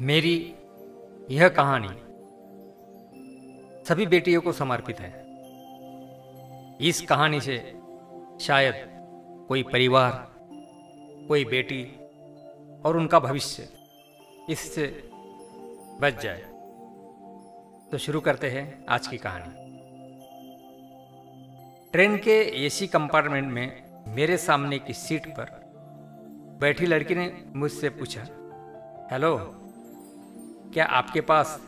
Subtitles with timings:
[0.00, 0.54] मेरी
[1.30, 1.88] यह कहानी
[3.84, 5.10] सभी बेटियों को समर्पित है।
[6.80, 7.56] इस कहानी से
[8.40, 8.74] शायद
[9.48, 10.12] कोई परिवार,
[11.28, 11.82] कोई बेटी
[12.84, 13.68] और उनका भविष्य
[14.50, 14.86] इससे
[16.00, 16.42] बच जाए।
[17.92, 19.52] तो शुरू करते हैं आज की कहानी।
[21.92, 25.56] ट्रेन के एसी कंपार्टमेंट में मेरे सामने की सीट पर
[26.60, 28.26] बैठी लड़की ने मुझसे पूछा,
[29.12, 29.36] हेलो
[30.72, 31.60] क्या आपके पास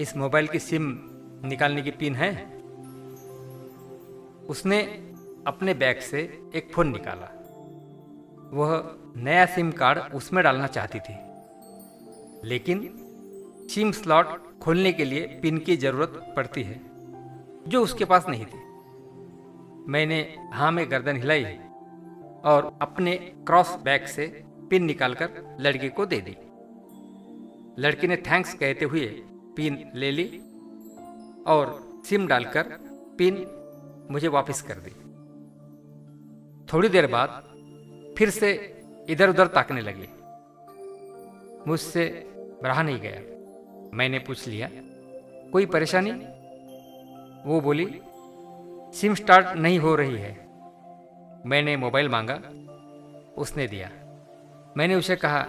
[0.00, 0.98] इस मोबाइल की सिम
[1.44, 2.30] निकालने की पिन है?
[4.46, 4.82] उसने
[5.46, 6.20] अपने बैग से
[6.54, 7.26] एक फ़ोन निकाला।
[8.52, 11.16] वह नया सिम कार्ड उसमें डालना चाहती थी।
[12.48, 12.80] लेकिन
[13.70, 16.80] सिम स्लॉट खोलने के लिए पिन की ज़रूरत पड़ती है,
[17.68, 18.66] जो उसके पास नहीं थी।
[19.90, 21.44] मैंने हाँ में गर्दन हिलाई
[22.44, 26.36] और अपने क्रॉस बैग से पिन निकालकर लड़की को दे दी।
[27.78, 29.06] लड़की ने थैंक्स कहते हुए
[29.56, 30.38] पिन ले ली
[31.46, 32.62] और सिम डालकर
[33.18, 33.46] पिन
[34.10, 34.90] मुझे वापस कर दी।
[36.72, 37.28] थोड़ी देर बाद
[38.18, 38.50] फिर से
[39.08, 40.08] इधर उधर ताकने लगी।
[41.66, 42.30] मुझसे
[42.64, 43.20] रहा नहीं गया।
[43.94, 44.68] मैंने पूछ लिया,
[45.52, 46.10] कोई परेशानी?
[47.50, 48.00] वो बोली,
[48.98, 50.48] सिम स्टार्ट नहीं हो रही है।
[51.46, 52.34] मैंने मोबाइल मांगा,
[53.36, 53.90] उसने दिया।
[54.76, 55.46] मैंने उसे कहा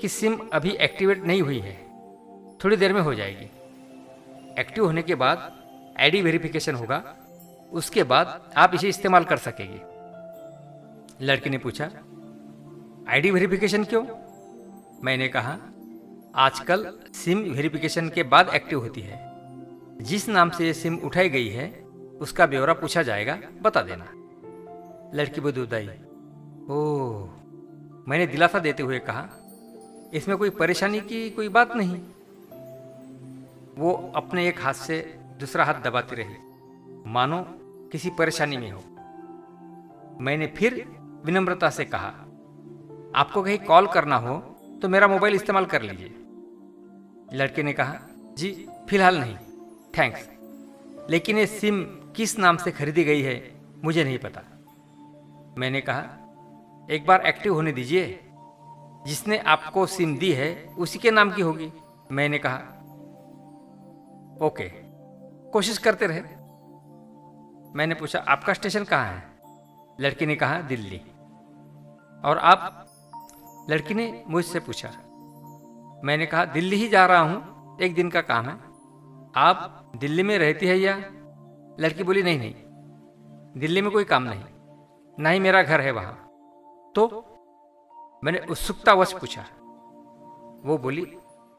[0.00, 1.74] कि सिम अभी एक्टिवेट नहीं हुई है।
[2.64, 3.50] थोड़ी देर में हो जाएगी।
[4.60, 5.52] एक्टिव होने के बाद
[6.00, 7.16] आईडी वेरिफिकेशन होगा।
[7.72, 9.80] उसके बाद आप इसे इस्तेमाल कर सकेंगे।
[11.24, 11.84] लड़की ने पूछा,
[13.08, 14.04] आईडी वेरिफिकेशन क्यों?
[15.04, 15.58] मैंने कहा,
[16.36, 19.20] आजकल सिम वेरिफिकेशन के बाद एक्टिव होती है।
[20.00, 21.68] जिस नाम से ये सिम उठाई गई है,
[22.20, 24.06] उसका ब्यौरा पूछा जाएगा, बता देना।
[25.14, 25.86] लड़की बुदुदाई
[26.70, 27.28] ओह,
[28.08, 29.28] मैंने दिलासा देते हुए कहा
[30.12, 32.00] इसमें कोई परेशानी की कोई बात नहीं।
[33.76, 34.98] वो अपने एक हाथ से
[35.40, 36.34] दूसरा हाथ दबाती रही।
[37.06, 37.44] मानो
[37.92, 38.82] किसी परेशानी में हो।
[40.20, 40.84] मैंने फिर
[41.24, 42.12] विनम्रता से कहा,
[43.16, 44.38] आपको कहीं कॉल करना हो
[44.82, 46.14] तो मेरा मोबाइल इस्तेमाल कर लीजिए।
[47.32, 47.98] लड़के ने कहा,
[48.36, 49.36] जी, फ़िलहाल नहीं।
[49.98, 50.28] थैंक्स।
[51.10, 51.82] लेकिन ये सिम
[52.16, 53.52] किस नाम से खरीदी गई है,
[53.84, 54.42] मुझे नहीं पता।
[55.58, 56.02] मैंने कहा,
[56.90, 58.21] एक बार एक्टिव होने दीजिए।
[59.06, 61.72] जिसने आपको सिम दी है, उसी के नाम की होगी।
[62.12, 62.56] मैंने कहा,
[64.46, 64.68] ओके,
[65.50, 66.20] कोशिश करते रहे।
[67.76, 69.22] मैंने पूछा, आपका स्टेशन कहाँ है?
[70.00, 71.00] लड़की ने कहा, दिल्ली।
[72.24, 72.86] और आप,
[73.70, 74.88] लड़की ने मुझसे पूछा,
[76.04, 78.56] मैंने कहा, दिल्ली ही जा रहा हूँ, एक दिन का काम है।
[79.36, 80.96] आप दिल्ली में रहती है या?
[81.80, 82.54] लड़की बोली, नहीं नहीं,
[83.60, 84.44] दिल्ली में कोई काम नहीं,
[85.18, 86.12] ना ही मेरा घर है वहाँ।
[86.94, 87.31] तो
[88.22, 89.44] मैंने उत्सुकतावश पूछा।
[90.64, 91.02] वो बोली,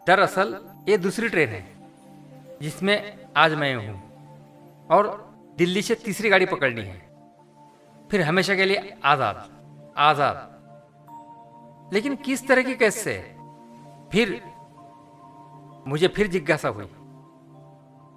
[0.07, 0.59] दरअसल
[0.89, 1.65] ये दूसरी ट्रेन है,
[2.61, 5.07] जिसमें आज मैं हूँ और
[5.57, 6.97] दिल्ली से तीसरी गाड़ी पकड़नी है।
[8.11, 9.49] फिर हमेशा के लिए आज़ाद
[9.99, 10.37] आज़ाद।
[11.93, 13.13] लेकिन किस तरह की कैसे?
[14.11, 14.41] फिर
[15.87, 16.85] मुझे फिर जिज्ञासा हुई,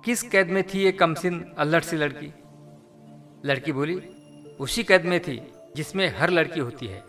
[0.04, 2.32] किस कैद में थी ये कमसिन अल्लट सी लड़की?
[3.44, 3.96] लड़की बोली,
[4.60, 5.40] उसी कैद में थी,
[5.76, 7.02] जिसमें हर लड़की होती है।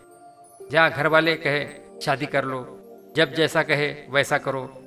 [0.70, 1.66] जहाँ घर वाले कहे,
[2.00, 2.74] शादी कर लो।
[3.16, 4.82] जब जैसा कहे, वैसा करो।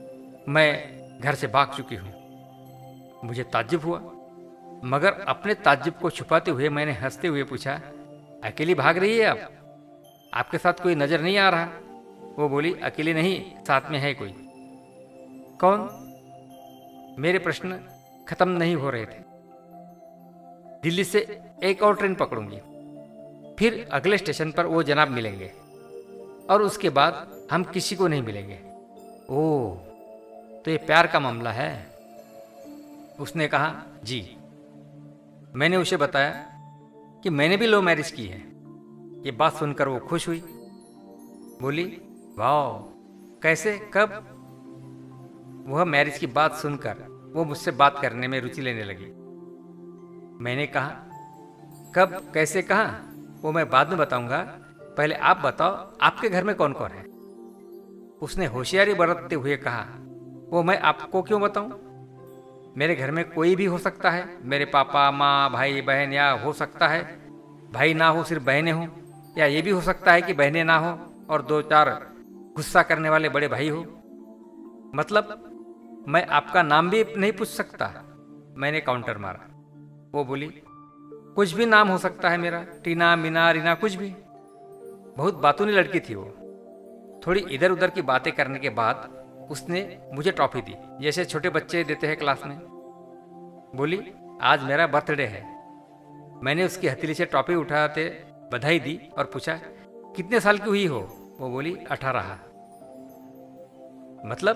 [0.50, 2.22] मैं घर से भाग चुकी हूँ।
[3.24, 4.00] मुझे ताज्जुब हुआ।
[4.84, 7.82] मगर अपने ताज्जुब को छुपाते हुए मैंने हँसते हुए पूछा,
[8.44, 9.52] अकेली भाग रही है आप?
[10.34, 11.68] आपके साथ कोई नज़र नहीं आ रहा?
[12.40, 14.36] वो बोली, अकेली नहीं, साथ में है कोई।
[15.62, 15.98] कौन?
[17.20, 17.80] मेरे प्रश्न
[18.28, 19.32] खत्म नहीं हो रहे थे।
[20.84, 22.58] दिल्ली से एक और ट्रेन पकड़ूँगी।
[23.60, 25.61] फिर अगले स्टेशन पर वो जनाब मिलेंगे।
[26.50, 28.60] और उसके बाद हम किसी को नहीं मिलेंगे।
[29.30, 29.76] ओ
[30.66, 31.96] तो ये प्यार का मामला है?
[33.20, 34.38] उसने कहा, जी।
[35.56, 36.32] मैंने उसे बताया
[37.24, 38.40] कि मैंने भी लो मैरिज की है।
[39.26, 40.40] ये बात सुनकर वो खुश हुई।
[41.62, 42.02] बोली
[42.38, 42.92] वाह
[43.44, 44.28] कैसे, कब?
[45.68, 49.06] वह मैरिज की बात सुनकर वो मुझसे बात करने में रुचि लेने लगी।
[50.44, 50.90] मैंने कहा,
[51.96, 53.00] कब, कैसे, कहा?
[53.42, 54.60] वो मैं बाद में बताऊँगा।
[54.98, 57.04] पहले आप बताओ, आपके घर में कौन कौन है?
[58.22, 59.86] उसने होशियारी बरतते हुए कहा,
[60.50, 61.92] वो मैं आपको क्यों बताऊँ?
[62.78, 66.54] मेरे घर में कोई भी हो सकता है। मेरे पापा, माँ, भाई, बहन या हो
[66.54, 67.22] सकता है।
[67.74, 68.88] भाई ना हो, सिर्फ़ बहनें हों।
[69.38, 71.00] या ये भी हो सकता है कि बहनें ना हो
[71.30, 72.08] और दो चार
[72.56, 73.82] गुस्सा करने वाले बड़े भाई हो।
[74.96, 75.48] मतलब
[76.08, 78.04] मैं आपका नाम भी नहीं पूछ सकता।
[78.58, 79.48] मैंने काउंटर मारा।
[80.12, 80.62] वो बोली,
[81.36, 84.16] कुछ भी नाम हो सकता है मेरा। टीना, मीना, रीना, कुछ भी।
[85.18, 86.26] बहुत बातूनी लड़की थी वो।
[87.28, 89.22] थोड़ी इधर उधर की बातें करने के बाद
[89.52, 92.58] उसने मुझे ट्रॉफी दी, जैसे छोटे बच्चे देते हैं क्लास में।
[93.76, 95.42] बोली, आज मेरा बर्थडे है।
[96.44, 98.24] मैंने उसकी हथेली से ट्रॉफी उठाते
[98.54, 99.60] बधाई दी और पूछा,
[100.16, 101.00] कितने साल की हुई हो?
[101.40, 102.32] वो बोली, अठारह।
[104.26, 104.56] मतलब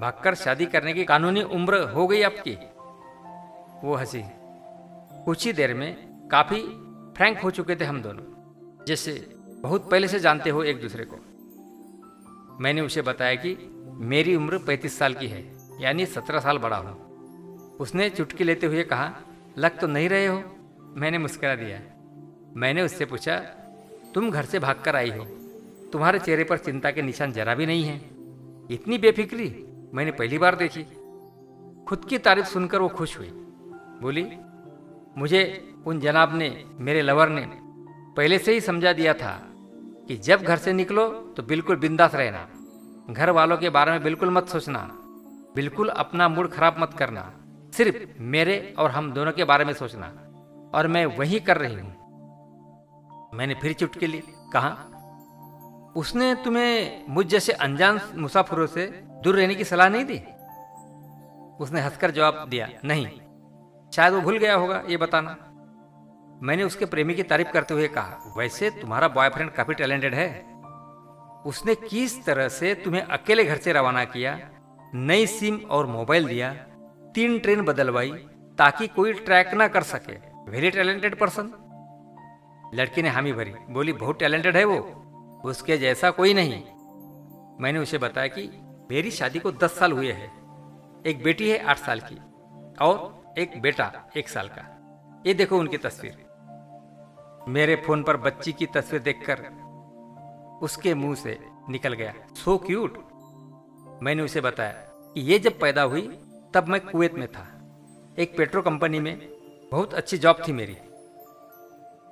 [0.00, 2.54] भागकर शादी करने की कानूनी उम्र हो गई आपकी?
[3.86, 4.22] वो हँसी।
[5.24, 5.94] कुछ ही देर में
[6.32, 6.62] काफ़ी
[7.16, 8.24] फ्रैंक हो चुके थे हम दोनों,
[8.84, 9.12] जैसे
[9.62, 11.16] बहुत पहले से जानते हो एक दूसरे को।
[12.60, 13.56] मैंने उसे बताया कि
[13.94, 17.12] मेरी उम्र 35 साल की है, यानी 17 साल बड़ा हूँ।
[17.76, 19.16] उसने चुटकी लेते हुए कहा,
[19.58, 20.42] लग तो नहीं रहे हो?
[20.80, 21.80] मैंने मुस्करा दिया।
[22.56, 23.38] मैंने उससे पूछा,
[24.14, 25.24] तुम घर से भागकर आई हो?
[25.92, 27.96] तुम्हारे चेहरे पर चिंता के निशान जरा भी नहीं है?
[28.70, 29.66] इतनी बेफिक्री?
[29.94, 30.82] मैंने पहली बार देखी।
[31.84, 33.28] खुद की तारीफ़ सुनकर वो खुश हुई।
[34.02, 34.26] बोली,
[35.18, 37.48] मुझे उन जनाब ने, मेरे लवर ने
[38.16, 39.48] पहले से ही समझा दिया था
[40.12, 42.48] कि जब घर से निकलो तो बिल्कुल बिंदास रहना।
[43.10, 44.78] घर वालों के बारे में बिल्कुल मत सोचना।
[45.54, 47.32] बिल्कुल अपना मूड खराब मत करना।
[47.74, 50.06] सिर्फ़ मेरे और हम दोनों के बारे में सोचना।
[50.74, 51.94] और मैं वही कर रही हूँ।
[53.34, 54.22] मैंने फिर चुटके ली।
[54.52, 54.70] कहा,
[55.96, 58.86] उसने तुम्हें मुझ जैसे अनजान मुसाफिरों से
[59.24, 60.18] दूर रहने की सलाह नहीं दी?
[61.64, 63.06] उसने हंसकर जवाब दिया, नहीं।
[63.92, 65.36] शायद वो भूल गया होगा ये बताना।
[66.42, 70.28] मैंने उसके प्रेमी की तारीफ़ करते हुए कहा, वैसे तुम्हारा बॉयफ्रेंड काफ़ी टैलेंटेड है।
[71.46, 74.38] उसने किस तरह से तुम्हें अकेले घर से रवाना किया,
[74.94, 76.52] नई सिम और मोबाइल दिया,
[77.14, 78.10] तीन ट्रेन बदलवाई
[78.58, 80.12] ताकि कोई ट्रैक ना कर सके?
[80.50, 81.52] वेरी टैलेंटेड पर्सन
[82.74, 84.78] लड़की ने हामी भरी, बोली, बहुत टैलेंटेड है वो।
[85.44, 86.62] उसके जैसा कोई नहीं।
[87.60, 88.42] मैंने उसे बताया कि
[88.90, 92.18] मेरी शादी को दस साल हुए हैं। एक बेटी है आठ साल की
[92.80, 94.68] और एक बेटा एक साल का।
[95.26, 96.21] ये देखो उनकी तस्वीर।
[97.48, 99.40] मेरे फ़ोन पर बच्ची की तस्वीर देखकर
[100.62, 102.98] उसके मुँह से निकल गया। सो क्यूट
[104.02, 104.72] मैंने उसे बताया
[105.14, 106.02] कि ये जब पैदा हुई,
[106.54, 107.46] तब मैं कुवैत में था।
[108.18, 109.18] एक पेट्रो कंपनी में
[109.72, 110.76] बहुत अच्छी जॉब थी मेरी।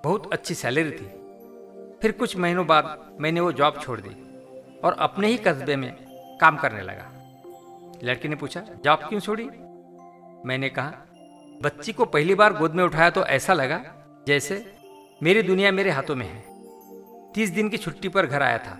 [0.04, 1.06] बहुत अच्छी सैलरी थी।
[2.02, 4.16] फिर कुछ महीनों बाद मैंने वो जॉब छोड़ दी
[4.80, 5.92] और अपने ही कस्बे में
[6.40, 7.10] काम करने लगा।
[8.02, 9.44] लड़की ने पूछा, जॉब क्यों छोड़ी?
[10.44, 10.92] मैंने कहा,
[11.62, 13.84] बच्ची को पहली बार गोद में उठाया तो ऐसा लगा
[14.26, 14.79] जैसे
[15.22, 16.44] मेरी दुनिया मेरे हाथों में है।
[17.32, 18.78] तीस दिन की छुट्टी पर घर आया था।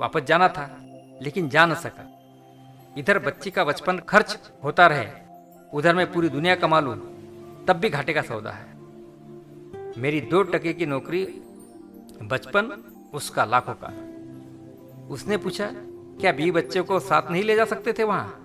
[0.00, 0.80] वापस जाना था,
[1.22, 2.20] लेकिन जा न सका।
[2.98, 5.06] इधर बच्ची का बचपन खर्च होता रहे,
[5.74, 6.96] उधर मैं पूरी दुनिया कमा लूँ,
[7.66, 8.66] तब भी घाटे का सौदा है।
[9.98, 11.24] मेरी दो टके की नौकरी,
[12.22, 12.84] बचपन
[13.14, 13.94] उसका लाखों का।
[15.14, 15.70] उसने पूछा,
[16.20, 18.44] क्या बी बच्चे को साथ नहीं ले जा सकते थे वहाँ?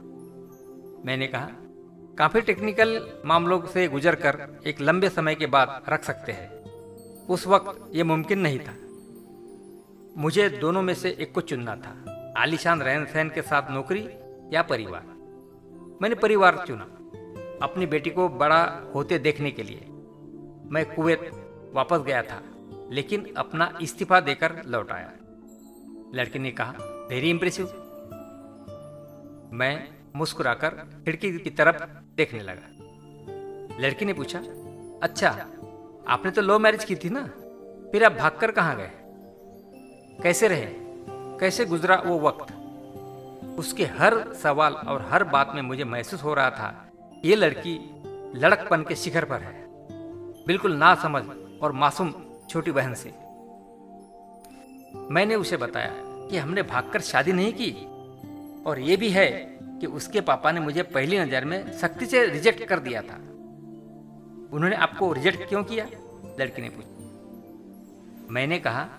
[1.06, 1.50] मैंने कहा,
[2.18, 6.63] काफ़ी टेक्निकल मामलों से गुजर कर एक लंबे समय के बाद रख सकते हैं।
[7.30, 8.74] उस वक्त यह मुमकिन नहीं था।
[10.18, 14.10] मुझे दोनों में से एक को चुनना था, आलिशान रहन सहन के साथ नौकरी
[14.56, 15.06] या परिवार।
[16.02, 16.84] मैंने परिवार चुना,
[17.62, 19.86] अपनी बेटी को बड़ा होते देखने के लिए।
[20.72, 21.30] मैं कुवैत
[21.74, 22.42] वापस गया था,
[22.92, 25.12] लेकिन अपना इस्तीफा देकर लौट आया।
[26.16, 26.72] लड़की ने कहा
[27.10, 27.66] वेरी इंप्रेसिव
[29.54, 30.70] मैं मुस्कुराकर
[31.06, 31.84] खिड़की की तरफ़
[32.18, 34.40] देखने लगा। लड़की ने पूछा
[35.04, 35.30] अच्छा
[36.08, 37.26] आपने तो लव मैरिज की थी ना?
[37.92, 38.92] फिर आप भागकर कहाँ गए?
[40.24, 40.68] कैसे रहे?
[41.40, 42.54] कैसे गुजरा वो वक्त?
[43.60, 46.92] उसके हर सवाल और हर बात में मुझे महसूस हो रहा था
[47.26, 48.02] ये लड़की
[48.36, 49.68] लड़कपन के शिखर पर है।
[50.48, 51.24] बिल्कुल ना समझ
[51.62, 52.14] और मासूम
[52.50, 53.10] छोटी बहन से।
[55.14, 55.92] मैंने उसे बताया
[56.30, 57.72] कि हमने भागकर शादी नहीं की।
[58.64, 59.28] और ये भी है
[59.64, 63.16] कि उसके पापा ने मुझे पहली नज़र में सख्ती से रिजेक्ट कर दिया था।
[64.54, 65.86] उन्होंने आपको रिजेक्ट क्यों किया?
[66.40, 66.90] लड़की ने पूछा।
[68.34, 68.90] मैंने कहा,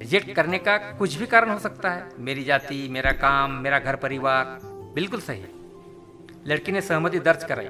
[0.00, 3.96] रिजेक्ट करने का कुछ भी कारण हो सकता है। मेरी जाति, मेरा काम, मेरा घर
[3.96, 4.60] परिवार,
[4.94, 5.44] बिल्कुल सही
[6.46, 7.66] लड़की ने सहमति दर्ज कराई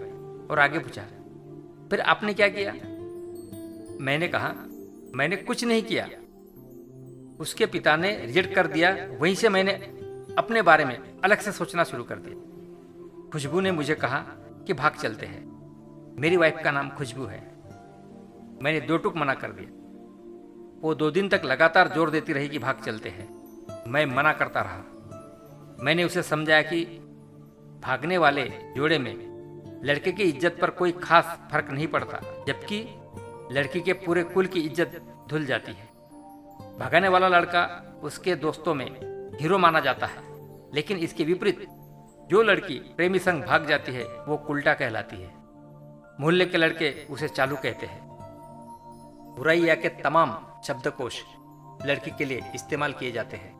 [0.51, 1.03] और आगे पूछा
[1.91, 2.73] फिर आपने क्या किया?
[4.01, 4.55] मैंने कहा,
[5.15, 6.09] मैंने कुछ नहीं किया।
[7.41, 9.73] उसके पिता ने रिजेक्ट कर दिया। वहीं से मैंने
[10.39, 14.19] अपने बारे में अलग से सोचना शुरू कर दिया। खुशबू ने मुझे कहा
[14.67, 15.47] कि भाग चलते हैं।
[16.21, 17.56] मेरी वाइफ का नाम खुशबू है।
[18.63, 22.59] मैंने दो टुक मना कर दिया। वो दो दिन तक लगातार ज़ोर देती रही कि
[22.59, 23.29] भाग चलते हैं।
[23.89, 26.85] मैं मना करता रहा। मैंने उसे समझाया कि
[27.83, 28.45] भागने वाले
[28.77, 29.15] जोड़े में
[29.85, 32.81] लड़के की इज़्ज़त पर कोई खास फ़र्क नहीं पड़ता, जबकि
[33.53, 35.89] लड़की के पूरे कुल की इज़्ज़त धुल जाती है।
[36.79, 37.65] भागने वाला लड़का
[38.03, 38.87] उसके दोस्तों में
[39.41, 40.23] हीरो माना जाता है,
[40.75, 41.67] लेकिन इसके विपरीत
[42.31, 45.31] जो लड़की प्रेमी संग भाग जाती है, वो उल्टा कहलाती है।
[46.21, 48.05] मोहल्ले के लड़के उसे चालू कहते हैं।
[49.37, 50.31] बुराइया के तमाम
[50.63, 51.23] शब्दकोश
[51.87, 53.55] लड़की के लिए इस्तेमाल किए जाते हैं।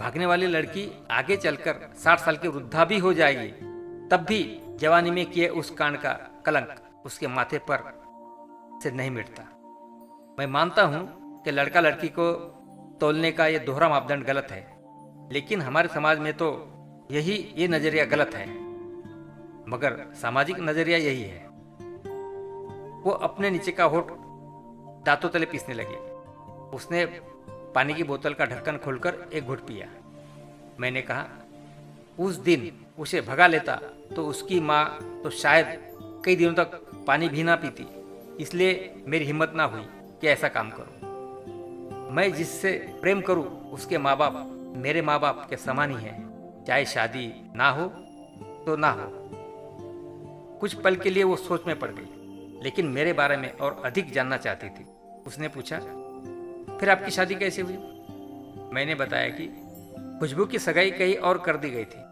[0.00, 3.48] भागने वाली लड़की आगे चलकर साठ साल की वृद्धा भी हो जाएगी,
[4.08, 4.40] तब भी
[4.80, 6.12] जवानी में किए उस कांड का
[6.46, 7.78] कलंक उसके माथे पर
[8.82, 9.42] से नहीं मिटता।
[10.38, 11.06] मैं मानता हूँ
[11.44, 12.32] कि लड़का लड़की को
[13.00, 14.62] तोलने का ये दोहरा मापदंड गलत है,
[15.32, 16.50] लेकिन हमारे समाज में तो
[17.10, 18.46] यही ये नज़रिया गलत है।
[19.68, 21.42] मगर सामाजिक नज़रिया यही है।
[23.04, 24.10] वो अपने नीचे का होठ
[25.06, 25.96] दांतों तले पीसने लगी।
[26.76, 27.04] उसने
[27.74, 29.88] पानी की बोतल का ढक्कन खोलकर एक घुट पिया।
[30.80, 31.24] मैंने कहा,
[32.18, 33.74] उस दिन उसे भगा लेता
[34.16, 34.84] तो उसकी माँ
[35.24, 35.66] तो शायद
[36.24, 37.86] कई दिनों तक पानी भी ना पीती।
[38.42, 39.82] इसलिए मेरी हिम्मत ना हुई
[40.20, 44.32] कि ऐसा काम करूँ। मैं जिससे प्रेम करूँ, उसके माँ बाप
[44.76, 47.86] मेरे माँ बाप के समान ही हैं। चाहे शादी ना हो
[48.66, 49.08] तो ना हो।
[50.60, 54.12] कुछ पल के लिए वो सोच में पड़ गई, लेकिन मेरे बारे में और अधिक
[54.12, 54.86] जानना चाहती थी।
[55.26, 55.78] उसने पूछा,
[56.80, 57.76] फिर आपकी शादी कैसे हुई?
[58.72, 59.46] मैंने बताया कि
[60.20, 62.02] खुशबू की सगाई कहीं और कर दी गई थी।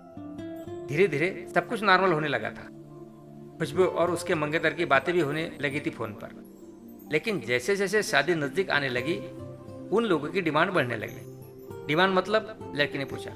[0.87, 2.69] धीरे धीरे सब कुछ नॉर्मल होने लगा था।
[3.59, 6.41] खुशबू और उसके मंगेतर की बातें भी होने लगी थी फ़ोन पर।
[7.13, 9.17] लेकिन जैसे जैसे शादी नज़दीक आने लगी,
[9.97, 13.31] उन लोगों की डिमांड बढ़ने लगी। डिमांड मतलब लड़की ने पूछा।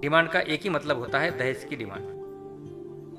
[0.00, 2.06] डिमांड का एक ही मतलब होता है दहेज की डिमांड।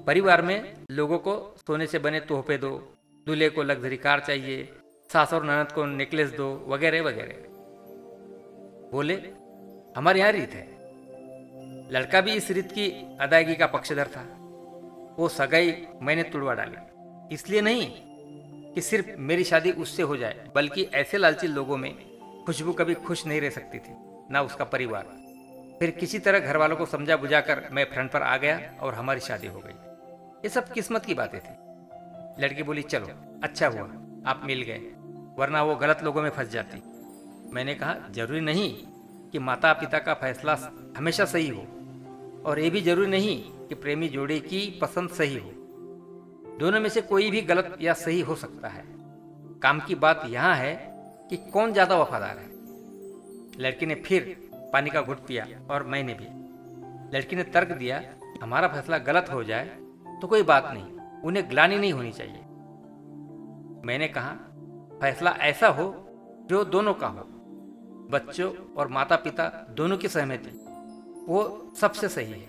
[0.06, 4.70] परिवार में लोगों को सोने से बने तोहफे दो, दूल्हे को लग्जरी कार चाहिए
[5.16, 7.36] सास और ननद को नेकलेस दो, वगैरह वगैरह।
[8.92, 9.14] बोले,
[9.98, 10.68] हमारे यहाँ रीत है।
[11.92, 14.24] लड़का भी इस रीत की अदायगी का पक्षधर था।
[15.20, 16.76] वो सगाई मैंने तुड़वा डाली।
[17.34, 17.92] इसलिए नहीं
[18.72, 21.96] कि सिर्फ़ मेरी शादी उससे हो जाए, बल्कि ऐसे लालची लोगों में
[22.46, 23.96] खुशबू कभी खुश नहीं रह सकती थी,
[24.32, 25.04] ना उसका परिवार।
[25.80, 29.20] फिर किसी तरह घर वालों को समझा बुझाकर मैं फ्रंट पर आ गया और हमारी
[29.20, 29.74] शादी हो गई।
[30.36, 31.54] ये सब किस्मत की बातें थी।
[32.44, 33.08] लड़की बोली, चलो
[33.44, 33.84] अच्छा हुआ,
[34.32, 34.95] आप मिल गए।
[35.38, 36.82] वरना वो गलत लोगों में फंस जाती।
[37.54, 38.70] मैंने कहा, ज़रूरी नहीं
[39.32, 40.58] कि माता पिता का फैसला
[40.98, 41.66] हमेशा सही हो,
[42.46, 43.38] और ये भी ज़रूरी नहीं
[43.68, 45.52] कि प्रेमी जोड़े की पसंद सही हो।
[46.60, 48.84] दोनों में से कोई भी गलत या सही हो सकता है।
[49.62, 50.74] काम की बात यहाँ है
[51.30, 52.50] कि कौन ज़्यादा वफादार है?
[53.60, 54.36] लड़की ने फिर
[54.74, 56.28] पानी का घुट पिया, और मैंने भी।
[57.16, 58.02] लड़की ने तर्क दिया,
[58.42, 59.66] हमारा फैसला गलत हो जाए
[60.22, 62.42] तो कोई बात नहीं, उन्हें ग्लानी नहीं होनी चाहिए।
[63.86, 64.36] मैंने कहा
[65.06, 65.84] फैसला ऐसा हो
[66.50, 67.24] जो दोनों का हो।
[68.12, 70.50] बच्चों और माता पिता दोनों की सहमति।
[71.28, 72.48] वो सबसे सही है।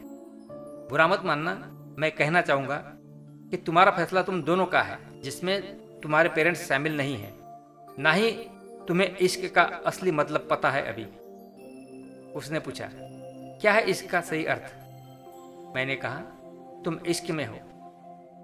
[0.88, 1.54] बुरा मत मानना।
[1.98, 2.76] मैं कहना चाहूँगा
[3.50, 5.62] कि तुम्हारा फैसला तुम दोनों का है, जिसमें
[6.00, 7.34] तुम्हारे पेरेंट्स शामिल नहीं हैं।
[7.98, 8.30] ना ही
[8.88, 11.04] तुम्हें इश्क का असली मतलब पता है अभी।
[12.32, 12.90] उसने पूछा,
[13.60, 14.74] क्या है इश्क का सही अर्थ?
[15.76, 16.18] मैंने कहा,
[16.84, 17.56] तुम इश्क में हो।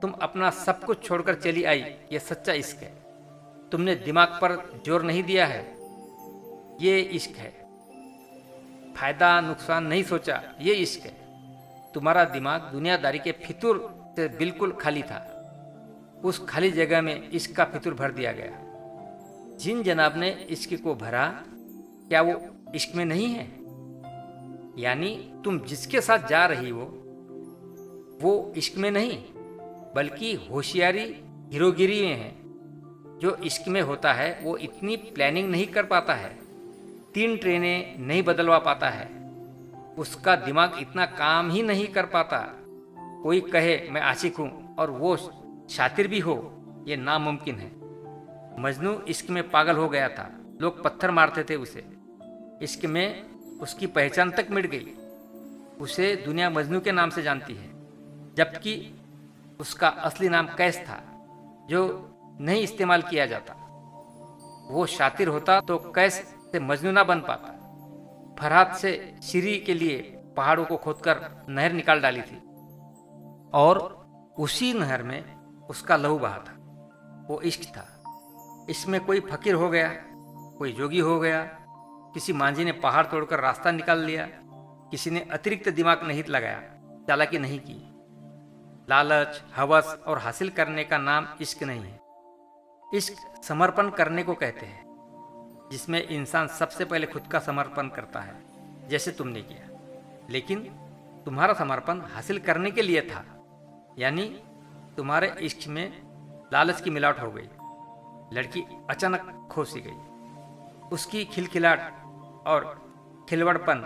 [0.01, 1.81] तुम अपना सब कुछ छोड़कर चली आई,
[2.13, 3.02] ये सच्चा इश्क है।
[3.73, 5.77] तुमने दिमाग पर ज़ोर नहीं दिया है।
[6.81, 7.51] ये इश्क है।
[8.97, 11.13] फ़ायदा नुकसान नहीं सोचा, ये इश्क है।
[11.95, 15.29] तुम्हारा दिमाग दुनियादारी के फितूर से बिल्कुल खाली था।
[16.25, 18.59] उस खाली जगह में इश्क का फितूर भर दिया गया।
[19.57, 21.45] जिन जनाब ने इश्क को भरा,
[22.09, 22.41] क्या वो
[22.75, 23.47] इश्क में नहीं है?
[24.83, 26.85] यानी तुम जिसके साथ जा रही हो,
[28.23, 29.19] वो इश्क में नहीं,
[29.95, 32.42] बल्कि होशियारी, हीरोगिरी में है।
[33.23, 36.39] जो इश्क में होता है, वो इतनी प्लानिंग नहीं कर पाता है।
[37.15, 39.09] तीन ट्रेनें नहीं बदलवा पाता है।
[39.99, 42.57] उसका दिमाग इतना काम ही नहीं कर पाता।
[43.23, 45.17] कोई कहे, मैं आशिक हूँ, और वो
[45.71, 47.71] शातिर भी हो, ये नामुमकिन है।
[48.61, 51.85] मजनू इश्क में पागल हो गया था। लोग पत्थर मारते थे उसे।
[52.63, 53.25] इश्क में
[53.61, 54.87] उसकी पहचान तक मिट गई।
[55.81, 57.71] उसे दुनिया मजनू के नाम से जानती है,
[58.35, 59.01] जबकि
[59.61, 61.27] उसका असली नाम कैस था,
[61.71, 62.09] जो
[62.41, 63.55] नहीं इस्तेमाल किया जाता।
[64.71, 66.15] वो शातिर होता तो कैस
[66.53, 67.59] से मजनू ना बन पाता।
[68.41, 72.37] फरहाद से श्री के लिए पहाड़ों को खोदकर नहर निकाल डाली थी।
[73.55, 74.03] और
[74.39, 75.37] उसी नहर में
[75.71, 76.59] उसका लहू बहा था।
[77.29, 77.89] वो इश्क था।
[78.71, 79.93] इसमें कोई फकीर हो गया,
[80.59, 81.43] कोई जोगी हो गया,
[82.15, 84.29] किसी मांझी ने पहाड़ तोड़कर रास्ता निकाल लिया,
[84.91, 86.61] किसी ने अतिरिक्त दिमाग नहीं लगाया,
[87.09, 87.89] चालाकी नहीं की।
[88.91, 92.02] लालच, हवस और हासिल करने का नाम इश्क नहीं है।
[92.93, 94.85] इश्क समर्पण करने को कहते हैं,
[95.71, 98.35] जिसमें इंसान सबसे पहले खुद का समर्पण करता है,
[98.89, 99.69] जैसे तुमने किया।
[100.31, 100.59] लेकिन
[101.27, 103.25] तुम्हारा समर्पण हासिल करने के लिए था,
[103.99, 104.25] यानी
[104.97, 105.87] तुम्हारे इश्क में
[106.53, 107.49] लालच की मिलावट हो गई,
[108.33, 111.81] लड़की अचानक खोसी गई। उसकी खिलखिलाट
[112.47, 112.65] और
[113.29, 113.85] खिलवड़पन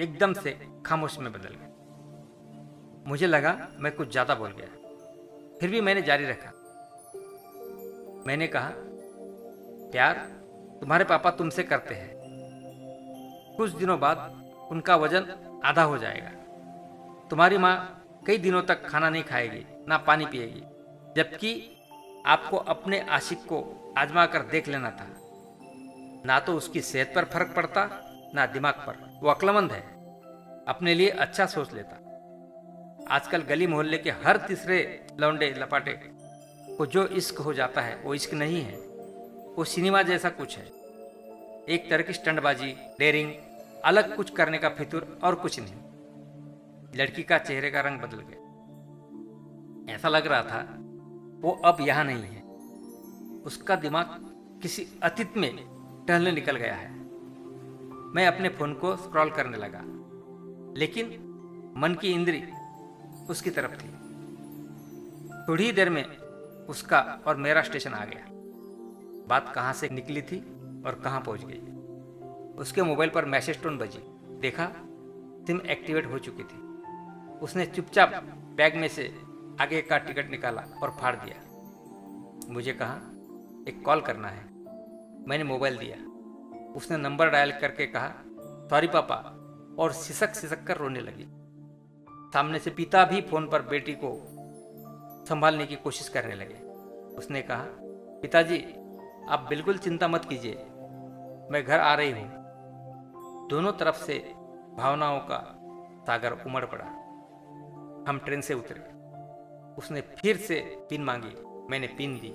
[0.00, 1.68] एकदम से खामोश में बदल गए
[3.06, 4.66] मुझे लगा मैं कुछ ज़्यादा बोल गया,
[5.60, 6.52] फिर भी मैंने जारी रखा।
[8.26, 8.70] मैंने कहा,
[9.92, 10.14] प्यार
[10.80, 12.10] तुम्हारे पापा तुमसे करते हैं।
[13.56, 14.18] कुछ दिनों बाद
[14.70, 15.26] उनका वज़न
[15.64, 16.30] आधा हो जाएगा।
[17.28, 17.74] तुम्हारी माँ
[18.26, 20.62] कई दिनों तक खाना नहीं खाएगी, ना पानी पिएगी,
[21.16, 21.76] जबकि
[22.26, 25.06] आपको अपने आशिक को आजमा कर देख लेना था।
[26.26, 27.88] ना तो उसकी सेहत पर फ़र्क पड़ता,
[28.34, 29.80] ना दिमाग पर। वो अक्लमंद है,
[30.68, 31.96] अपने लिए अच्छा सोच लेता।
[33.10, 35.92] आजकल गली मोहल्ले के हर तीसरे लौंडे लपाटे
[36.80, 38.76] को जो इश्क हो जाता है, वो इश्क नहीं है।
[39.56, 40.64] वो सिनेमा जैसा कुछ है।
[41.68, 43.32] एक तरह की स्टंटबाजी डेरिंग
[43.84, 45.74] अलग कुछ करने का फितुर और कुछ नहीं।
[46.96, 48.38] लड़की का चेहरे का रंग बदल गया।
[49.94, 50.76] ऐसा लग रहा था,
[51.40, 52.42] वो अब यहाँ नहीं है।
[53.42, 54.06] उसका दिमाग
[54.62, 55.56] किसी अतीत में
[56.08, 56.90] टहलने निकल गया है।
[58.14, 59.82] मैं अपने फ़ोन को स्क्रॉल करने लगा,
[60.78, 61.06] लेकिन
[61.76, 62.42] मन की इंद्री
[63.30, 63.90] उसकी तरफ़ थी।
[65.48, 66.19] थोड़ी देर में
[66.70, 68.26] उसका और मेरा स्टेशन आ गया।
[69.28, 70.40] बात कहाँ से निकली थी
[70.86, 71.58] और कहाँ पहुँच गई।
[72.58, 73.98] उसके मोबाइल पर मैसेज टोन बजी।
[74.40, 74.66] देखा,
[75.46, 76.58] सिम एक्टिवेट हो चुकी थी।
[77.38, 78.12] उसने चुपचाप
[78.56, 79.22] बैग में से
[79.60, 81.36] आगे का टिकट निकाला और फाड़ दिया।
[82.52, 82.94] मुझे कहा,
[83.68, 84.44] एक कॉल करना है।
[85.28, 85.96] मैंने मोबाइल दिया।
[86.72, 88.12] उसने नंबर डायल करके कहा,
[88.70, 89.36] सॉरी पापा।
[89.78, 91.24] और सिसक सिसक कर रोने लगी।
[92.30, 94.36] सामने से पिता भी फ़ोन पर बेटी को
[95.28, 96.54] संभालने की कोशिश करने लगे।
[97.16, 97.64] उसने कहा,
[98.22, 98.58] पिताजी,
[99.28, 100.54] आप बिल्कुल चिंता मत कीजिए।
[101.50, 104.18] मैं घर आ रही हूँ। दोनों तरफ़ से
[104.76, 105.38] भावनाओं का
[106.06, 106.84] सागर उमड़ पड़ा।
[108.10, 108.80] हम ट्रेन से उतरे।
[109.78, 110.60] उसने फिर से
[110.90, 111.34] पिन मांगी।
[111.70, 112.30] मैंने पिन दी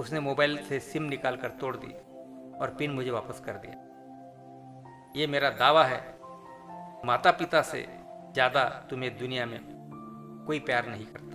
[0.00, 1.92] उसने मोबाइल से सिम निकाल कर तोड़ दी
[2.58, 3.74] और पिन मुझे वापस कर दिया।
[5.16, 6.00] ये मेरा दावा है।
[7.04, 7.86] माता पिता से
[8.32, 9.60] ज़्यादा तुम्हें दुनिया में
[10.46, 11.33] कोई प्यार नहीं करता।